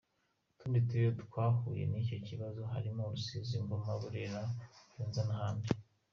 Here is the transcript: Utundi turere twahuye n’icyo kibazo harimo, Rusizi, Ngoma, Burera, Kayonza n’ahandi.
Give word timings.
Utundi 0.53 0.77
turere 0.87 1.11
twahuye 1.23 1.83
n’icyo 1.87 2.17
kibazo 2.27 2.61
harimo, 2.73 3.01
Rusizi, 3.11 3.55
Ngoma, 3.63 3.91
Burera, 4.01 4.41
Kayonza 4.91 5.21
n’ahandi. 5.27 5.67